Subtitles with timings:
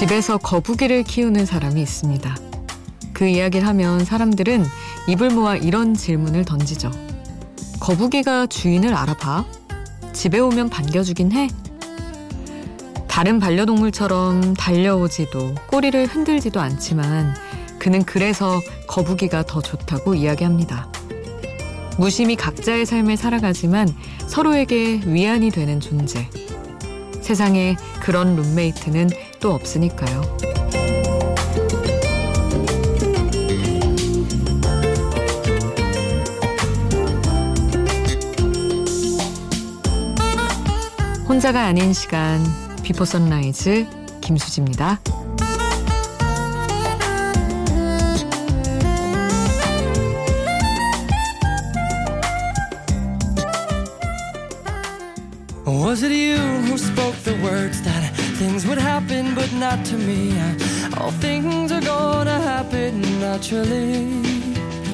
[0.00, 2.34] 집에서 거북이를 키우는 사람이 있습니다.
[3.12, 4.64] 그 이야기를 하면 사람들은
[5.08, 6.90] 입을 모아 이런 질문을 던지죠.
[7.80, 9.44] 거북이가 주인을 알아봐?
[10.14, 11.48] 집에 오면 반겨주긴 해?
[13.08, 17.34] 다른 반려동물처럼 달려오지도 꼬리를 흔들지도 않지만
[17.78, 20.90] 그는 그래서 거북이가 더 좋다고 이야기합니다.
[21.98, 23.86] 무심히 각자의 삶을 살아가지만
[24.26, 26.26] 서로에게 위안이 되는 존재.
[27.20, 30.20] 세상에 그런 룸메이트는 또 없으니까요.
[41.26, 42.44] 혼자가 아닌 시간
[42.82, 43.86] 비포 선라이즈
[44.20, 45.00] 김수지입니다.
[55.66, 58.09] Was it you who spoke the words that
[58.40, 60.32] things would happen but not to me?
[60.96, 64.08] All things are gonna happen naturally.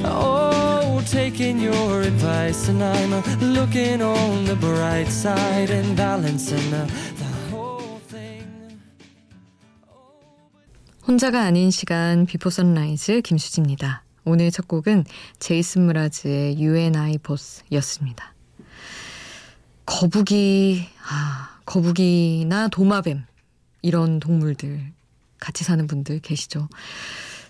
[0.04, 6.86] Oh, taking your advice, and I'm looking on the bright side and balancing the,
[7.50, 8.80] whole thing.
[11.06, 14.02] 혼자가 아닌 시간 비포 선라이즈 김수지입니다.
[14.24, 15.04] 오늘 첫 곡은
[15.38, 18.34] 제이슨 무라즈의 UNI 보스였습니다.
[19.86, 23.24] 거북이, 아, 거북이나 도마뱀,
[23.86, 24.92] 이런 동물들,
[25.38, 26.68] 같이 사는 분들 계시죠.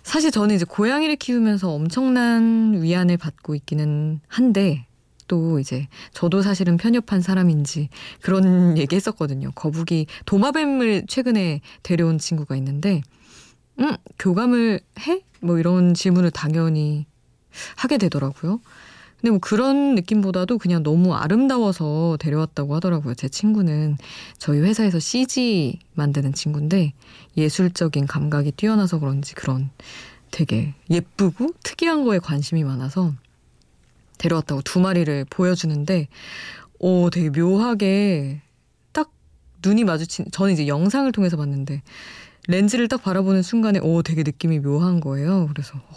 [0.03, 4.85] 사실 저는 이제 고양이를 키우면서 엄청난 위안을 받고 있기는 한데,
[5.27, 7.89] 또 이제 저도 사실은 편협한 사람인지
[8.21, 9.51] 그런 얘기 했었거든요.
[9.55, 13.01] 거북이, 도마뱀을 최근에 데려온 친구가 있는데,
[13.79, 15.23] 음, 교감을 해?
[15.41, 17.07] 뭐 이런 질문을 당연히
[17.75, 18.59] 하게 되더라고요.
[19.27, 23.13] 근데 뭐 그런 느낌보다도 그냥 너무 아름다워서 데려왔다고 하더라고요.
[23.13, 23.97] 제 친구는
[24.37, 26.93] 저희 회사에서 CG 만드는 친구인데
[27.35, 29.69] 예술적인 감각이 뛰어나서 그런지 그런
[30.31, 33.11] 되게 예쁘고 특이한 거에 관심이 많아서
[34.17, 36.07] 데려왔다고 두 마리를 보여주는데
[36.79, 38.41] 오 되게 묘하게
[38.93, 39.11] 딱
[39.61, 41.81] 눈이 마주친 저는 이제 영상을 통해서 봤는데
[42.47, 45.47] 렌즈를 딱 바라보는 순간에 오 되게 느낌이 묘한 거예요.
[45.53, 45.95] 그래서 어,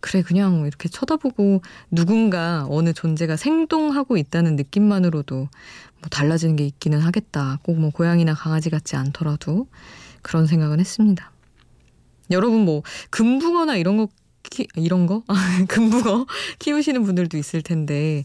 [0.00, 7.58] 그래 그냥 이렇게 쳐다보고 누군가 어느 존재가 생동하고 있다는 느낌만으로도 뭐 달라지는 게 있기는 하겠다.
[7.62, 9.66] 꼭 뭐 고양이나 강아지 같지 않더라도
[10.22, 11.30] 그런 생각은 했습니다.
[12.30, 14.08] 여러분 뭐 금붕어나 이런 거
[14.42, 15.22] 키, 이런 거?
[15.68, 16.26] 금붕어
[16.58, 18.24] 키우시는 분들도 있을 텐데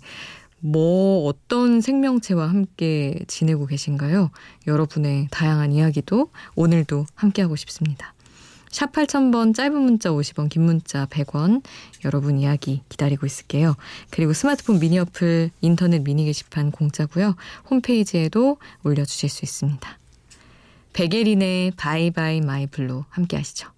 [0.59, 4.31] 뭐 어떤 생명체와 함께 지내고 계신가요?
[4.65, 8.13] 여러분의 다양한 이야기도 오늘도 함께하고 싶습니다.
[8.69, 11.63] 샵 8000번 짧은 문자 50원 긴 문자 100원
[12.05, 13.75] 여러분 이야기 기다리고 있을게요.
[14.09, 17.35] 그리고 스마트폰 미니 어플 인터넷 미니 게시판 공짜고요.
[17.69, 19.97] 홈페이지에도 올려주실 수 있습니다.
[20.93, 23.76] 백예린의 Bye Bye My Blue 함께 하시죠.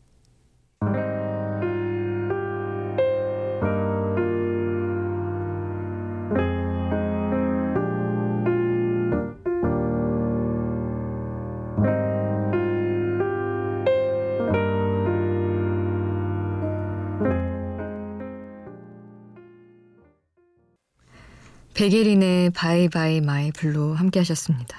[21.89, 24.77] 백예린의 Bye Bye My Blue 함께 하셨습니다.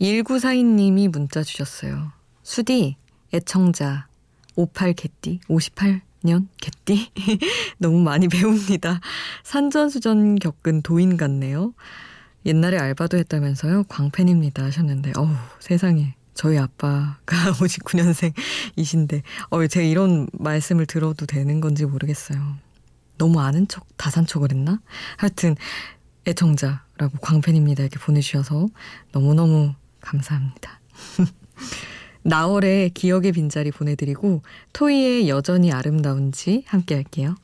[0.00, 2.10] 1942님이 문자 주셨어요.
[2.42, 2.96] 수디,
[3.32, 4.08] 애청자,
[4.56, 7.12] 58 개띠, 58년 개띠?
[7.78, 9.00] 너무 많이 배웁니다.
[9.44, 11.72] 산전수전 겪은 도인 같네요.
[12.46, 13.84] 옛날에 알바도 했다면서요?
[13.84, 15.28] 광팬입니다 하셨는데, 어우,
[15.60, 16.16] 세상에.
[16.34, 17.16] 저희 아빠가
[17.62, 22.56] 59년생이신데, 어, 제가 이런 말씀을 들어도 되는 건지 모르겠어요.
[23.18, 24.80] 너무 아는 척, 다산 척을 했나?
[25.16, 25.56] 하여튼,
[26.28, 27.82] 애청자라고 광팬입니다.
[27.82, 28.68] 이렇게 보내주셔서
[29.12, 30.80] 너무너무 감사합니다.
[32.22, 34.42] 나월의 기억의 빈자리 보내드리고
[34.74, 37.34] 토이의 여전히 아름다운지 함께 할게요.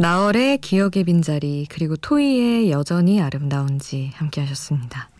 [0.00, 5.10] 나얼의 기억의 빈자리 그리고 토이의 여전히 아름다운지 함께 하셨습니다.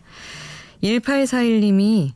[0.81, 2.13] 1841님이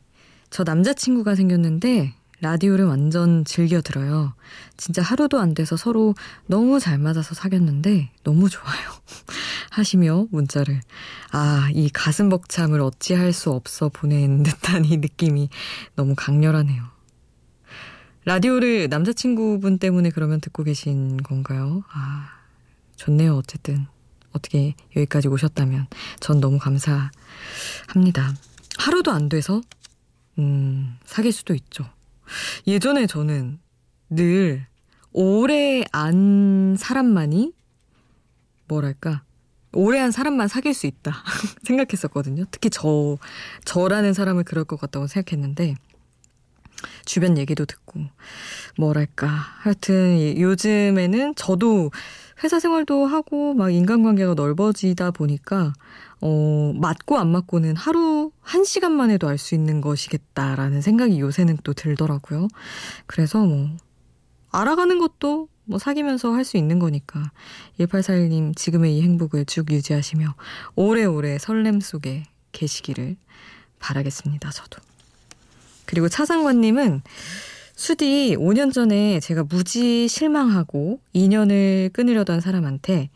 [0.50, 4.34] 저 남자친구가 생겼는데 라디오를 완전 즐겨 들어요.
[4.76, 6.16] 진짜 하루도 안 돼서 서로
[6.48, 8.90] 너무 잘 맞아서 사귀었는데 너무 좋아요.
[9.70, 10.80] 하시며 문자를
[11.30, 15.50] 아, 이 가슴 벅참을 어찌할 수 없어 보낸 듯한 이 느낌이
[15.94, 16.82] 너무 강렬하네요.
[18.24, 21.84] 라디오를 남자친구분 때문에 그러면 듣고 계신 건가요?
[21.92, 22.36] 아,
[22.96, 23.86] 좋네요, 어쨌든.
[24.32, 25.86] 어떻게 여기까지 오셨다면
[26.20, 28.34] 전 너무 감사합니다.
[28.78, 29.62] 하루도 안 돼서
[30.38, 31.88] 음, 사귈 수도 있죠.
[32.66, 33.58] 예전에 저는
[34.10, 34.66] 늘
[35.12, 37.52] 오래 안 사람만이
[38.68, 39.22] 뭐랄까
[39.72, 41.24] 오래 한 사람만 사귈 수 있다
[41.64, 42.44] 생각했었거든요.
[42.50, 43.16] 특히 저
[43.64, 45.74] 저라는 사람을 그럴 것 같다고 생각했는데
[47.06, 48.00] 주변 얘기도 듣고
[48.76, 51.90] 뭐랄까 하여튼 요즘에는 저도
[52.42, 55.72] 회사 생활도 하고 막 인간관계가 넓어지다 보니까
[56.20, 61.72] 어 맞고 안 맞고는 하루 한 시간만 해도 알 수 있는 것이겠다라는 생각이 요새는 또
[61.72, 62.48] 들더라고요.
[63.06, 63.68] 그래서 뭐
[64.50, 67.32] 알아가는 것도 뭐 사귀면서 할 수 있는 거니까
[67.80, 70.34] 1841님 지금의 이 행복을 쭉 유지하시며
[70.76, 73.16] 오래오래 설렘 속에 계시기를
[73.78, 74.50] 바라겠습니다.
[74.50, 74.80] 저도.
[75.86, 77.02] 그리고 차상관님은
[77.76, 83.10] 수디 5년 전에 제가 무지 실망하고 인연을 끊으려던 사람한테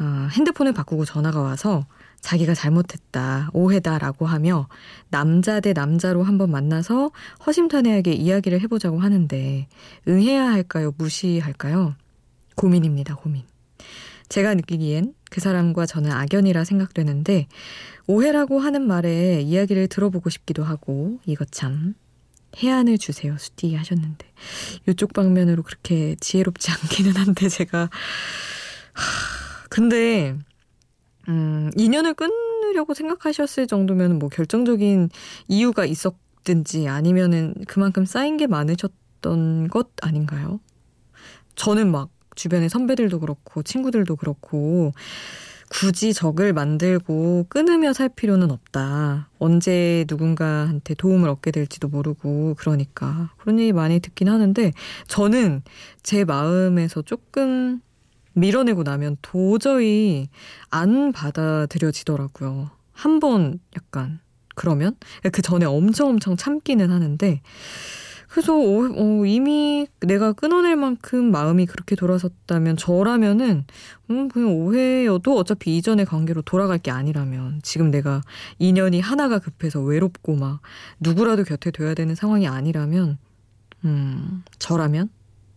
[0.00, 1.86] 어, 핸드폰을 바꾸고 전화가 와서
[2.22, 4.66] 자기가 잘못했다, 오해다라고 하며
[5.10, 7.10] 남자 대 남자로 한번 만나서
[7.46, 9.68] 허심탄회하게 이야기를 해보자고 하는데
[10.08, 10.92] 응해야 할까요?
[10.96, 11.94] 무시할까요?
[12.56, 13.42] 고민입니다, 고민.
[14.30, 17.46] 제가 느끼기엔 그 사람과 저는 악연이라 생각되는데
[18.06, 21.94] 오해라고 하는 말에 이야기를 들어보고 싶기도 하고 이것 참
[22.56, 24.26] 해안을 주세요, 수디 하셨는데.
[24.88, 27.90] 이쪽 방면으로 그렇게 지혜롭지 않기는 한데, 제가.
[28.92, 30.36] 하, 근데,
[31.28, 35.10] 음, 인연을 끊으려고 생각하셨을 정도면 뭐 결정적인
[35.48, 40.60] 이유가 있었든지 아니면은 그만큼 쌓인 게 많으셨던 것 아닌가요?
[41.54, 44.92] 저는 막 주변의 선배들도 그렇고 친구들도 그렇고
[45.70, 49.28] 굳이 적을 만들고 끊으며 살 필요는 없다.
[49.38, 54.72] 언제 누군가한테 도움을 얻게 될지도 모르고 그러니까 그런 얘기 많이 듣긴 하는데
[55.08, 55.62] 저는
[56.02, 57.80] 제 마음에서 조금
[58.32, 60.28] 밀어내고 나면 도저히
[60.70, 62.70] 안 받아들여지더라고요.
[62.92, 64.20] 한 번 약간
[64.56, 64.96] 그러면
[65.32, 67.40] 그 전에 엄청 엄청 참기는 하는데
[68.38, 73.64] 그래서 어, 어, 이미 내가 끊어낼 만큼 마음이 그렇게 돌아섰다면 저라면은
[74.10, 78.20] 음, 그냥 오해여도 어차피 이전의 관계로 돌아갈 게 아니라면 지금 내가
[78.60, 80.60] 인연이 하나가 급해서 외롭고 막
[81.00, 83.18] 누구라도 곁에 둬야 되는 상황이 아니라면
[83.84, 85.08] 음, 저라면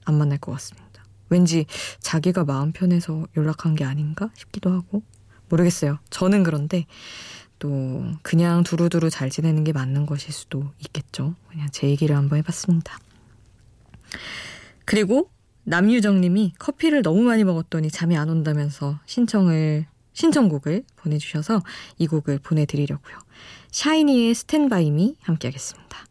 [0.05, 1.05] 안 만날 것 같습니다.
[1.29, 1.67] 왠지
[1.99, 5.03] 자기가 마음 편해서 연락한 게 아닌가 싶기도 하고
[5.49, 5.99] 모르겠어요.
[6.09, 6.87] 저는 그런데
[7.61, 11.35] 또 그냥 두루두루 잘 지내는 게 맞는 것일 수도 있겠죠.
[11.47, 12.97] 그냥 제 얘기를 한번 해봤습니다.
[14.83, 15.29] 그리고
[15.63, 21.61] 남유정 님이 커피를 너무 많이 먹었더니 잠이 안 온다면서 신청을 신청곡을 보내주셔서
[21.99, 23.15] 이 곡을 보내드리려고요.
[23.69, 26.05] 샤이니의 스탠바이 미 함께 하겠습니다.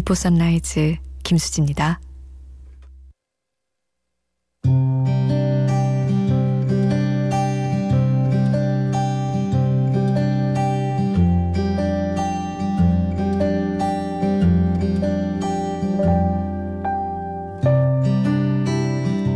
[0.00, 2.00] 비포 선라이즈 김수지입니다.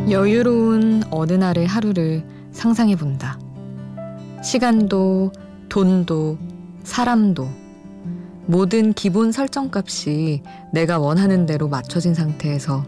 [0.09, 3.39] 여유로운 어느 날의 하루를 상상해 본다.
[4.43, 5.31] 시간도,
[5.69, 6.39] 돈도,
[6.85, 7.64] 사람도,
[8.47, 12.85] 모든 기본 설정값이 내가 원하는 대로 맞춰진 상태에서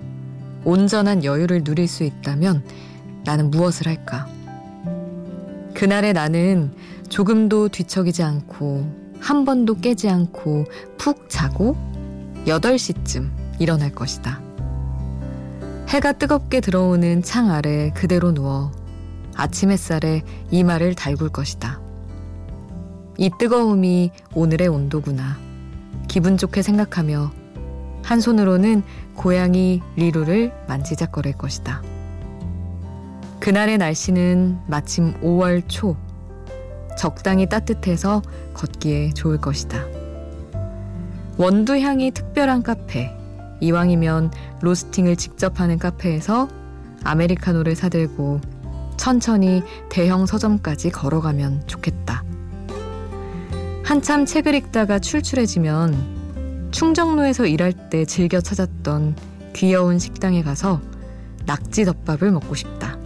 [0.64, 2.62] 온전한 여유를 누릴 수 있다면
[3.24, 4.26] 나는 무엇을 할까?
[5.74, 6.72] 그날의 나는
[7.08, 10.66] 조금도 뒤척이지 않고 한 번도 깨지 않고
[10.98, 11.76] 푹 자고
[12.46, 14.40] 8시쯤 일어날 것이다.
[15.88, 18.72] 해가 뜨겁게 들어오는 창 아래 그대로 누워
[19.34, 21.80] 아침 햇살에 이마를 달굴 것이다.
[23.18, 25.45] 이 뜨거움이 오늘의 온도구나.
[26.08, 27.32] 기분 좋게 생각하며
[28.02, 28.82] 한 손으로는
[29.14, 31.82] 고양이 리루를 만지작거릴 것이다.
[33.40, 35.96] 그날의 날씨는 마침 5월 초.
[36.96, 38.22] 적당히 따뜻해서
[38.54, 39.84] 걷기에 좋을 것이다.
[41.36, 43.14] 원두 향이 특별한 카페.
[43.60, 44.30] 이왕이면
[44.62, 46.48] 로스팅을 직접 하는 카페에서
[47.04, 48.40] 아메리카노를 사들고
[48.96, 52.25] 천천히 대형 서점까지 걸어가면 좋겠다.
[53.86, 59.14] 한참 책을 읽다가 출출해지면 충정로에서 일할 때 즐겨 찾았던
[59.52, 60.80] 귀여운 식당에 가서
[61.46, 62.98] 낙지덮밥을 먹고 싶다.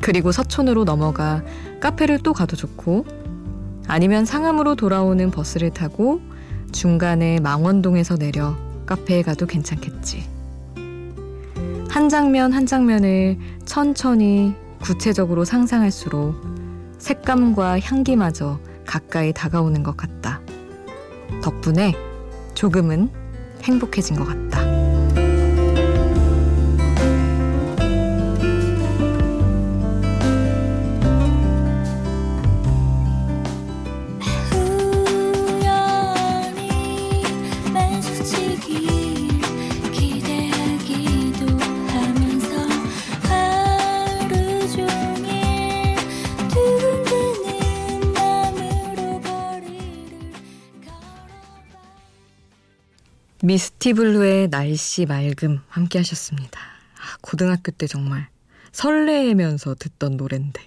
[0.00, 1.44] 그리고 서촌으로 넘어가
[1.78, 3.06] 카페를 또 가도 좋고
[3.86, 6.20] 아니면 상암으로 돌아오는 버스를 타고
[6.72, 10.28] 중간에 망원동에서 내려 카페에 가도 괜찮겠지.
[11.88, 16.34] 한 장면 한 장면을 천천히 구체적으로 상상할수록
[16.98, 20.40] 색감과 향기마저 가까이 다가오는 것 같다.
[21.42, 21.92] 덕분에
[22.54, 23.10] 조금은
[23.62, 24.81] 행복해진 것 같다.
[53.42, 56.60] 미스티블루의 날씨 맑음 함께 하셨습니다.
[56.60, 58.28] 아, 고등학교 때 정말
[58.70, 60.62] 설레면서 듣던 노랜데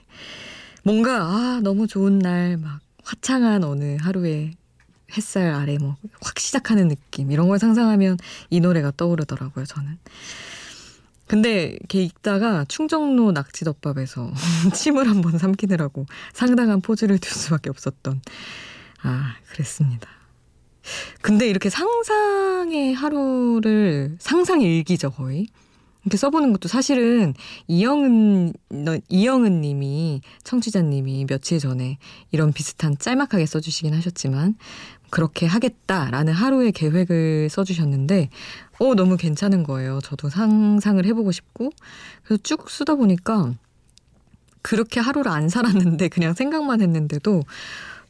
[0.84, 4.51] 뭔가 아 너무 좋은 날 막 화창한 어느 하루에
[5.15, 8.17] 햇살 아래 뭐 확 시작하는 느낌 이런 걸 상상하면
[8.50, 9.98] 이 노래가 떠오르더라고요 저는.
[11.27, 14.32] 근데 이렇게 읽다가 충정로 낙지덮밥에서
[14.75, 18.22] 침을 한번 삼키느라고 상당한 포즈를 둘 수밖에 없었던
[19.03, 20.10] 아 그랬습니다.
[21.22, 25.48] 근데 이렇게 상상의 하루를 상상 일기죠, 거의.
[26.06, 27.34] 이렇게 써보는 것도 사실은
[27.68, 28.54] 이영은,
[29.10, 31.98] 이영은 님이, 청취자님이 며칠 전에
[32.32, 34.56] 이런 비슷한 짤막하게 써주시긴 하셨지만,
[35.10, 38.30] 그렇게 하겠다라는 하루의 계획을 써주셨는데,
[38.80, 40.00] 어, 너무 괜찮은 거예요.
[40.04, 41.72] 저도 상상을 해보고 싶고,
[42.24, 43.56] 그래서 쭉 쓰다 보니까,
[44.62, 47.44] 그렇게 하루를 안 살았는데, 그냥 생각만 했는데도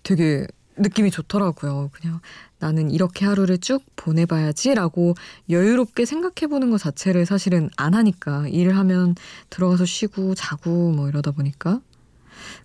[0.04, 1.90] 되게 느낌이 좋더라고요.
[1.94, 2.20] 그냥
[2.60, 5.16] 나는 이렇게 하루를 쭉 보내봐야지라고
[5.50, 9.16] 여유롭게 생각해보는 것 자체를 사실은 안 하니까 일을 하면
[9.50, 11.82] 들어가서 쉬고 자고 뭐 이러다 보니까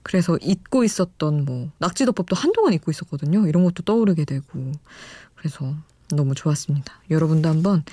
[0.02, 3.46] 그래서 잊고 있었던 뭐 낙지덮밥도 한동안 잊고 있었거든요.
[3.46, 4.72] 이런 것도 떠오르게 되고
[5.34, 5.74] 그래서
[6.08, 6.92] 너무 좋았습니다.
[7.10, 7.84] 여러분도 한번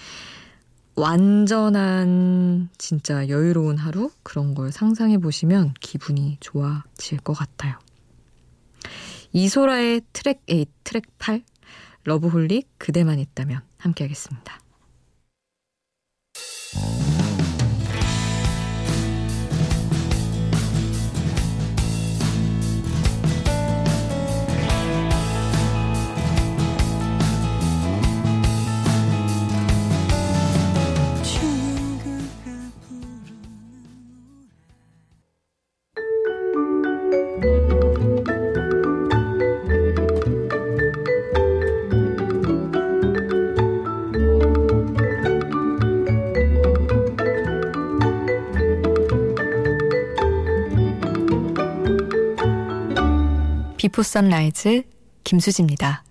[0.96, 7.78] 완전한 진짜 여유로운 하루 그런 걸 상상해 보시면 기분이 좋아질 것 같아요.
[9.34, 11.44] 이소라의 트랙 8, 트랙 8
[12.08, 14.62] 러브홀릭 그대만 있다면 함께 하겠습니다.
[53.98, 54.84] Before Sunrise
[55.24, 56.04] 김수지입니다.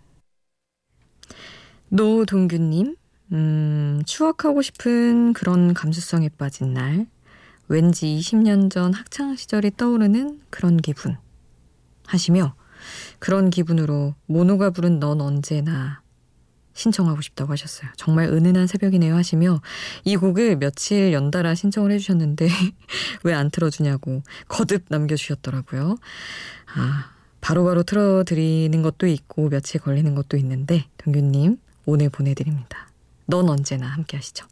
[1.88, 2.96] 노동규님,
[3.30, 7.06] 음, 추억하고 싶은 그런 감수성에 빠진 날,
[7.68, 11.16] 왠지 20년 전 학창 시절이 떠오르는 그런 기분
[12.08, 12.56] 하시며
[13.20, 16.02] 그런 기분으로 모노가 부른 넌 언제나
[16.74, 17.88] 신청하고 싶다고 하셨어요.
[17.96, 19.60] 정말 은은한 새벽이네요 하시며
[20.04, 22.48] 이 곡을 며칠 연달아 신청을 해주셨는데
[23.22, 25.96] 왜 안 틀어주냐고 거듭 남겨주셨더라고요.
[26.74, 32.88] 아, 바로 바로 틀어드리는 것도 있고 며칠 걸리는 것도 있는데 동규님 오늘 보내드립니다.
[33.26, 34.46] 넌 언제나 함께 하시죠.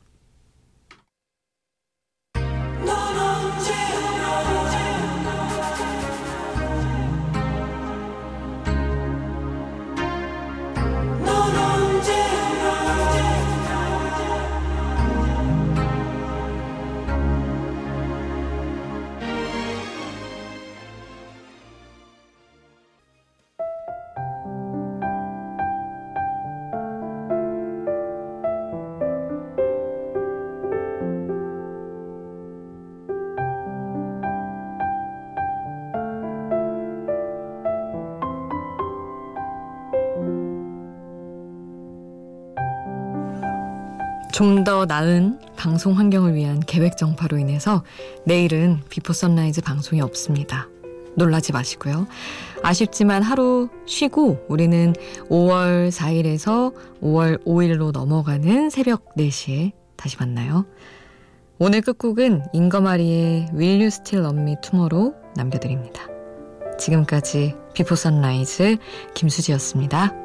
[44.35, 47.85] 좀 더 나은 방송 환경을 위한 계획 정파로 인해서
[48.27, 50.69] 내일은 Before Sunrise 방송이 없습니다.
[51.15, 52.09] 놀라지 마시고요.
[52.61, 54.93] 아쉽지만 하루 쉬고 우리는
[55.29, 60.67] 5월 4일에서 5월 5일로 넘어가는 새벽 4시에 다시 만나요.
[61.61, 66.09] 오늘 끝곡은 잉거마리의 Will You Still Love Me Tomorrow 남겨드립니다.
[66.77, 68.79] 지금까지 Before Sunrise
[69.15, 70.24] 김수지였습니다.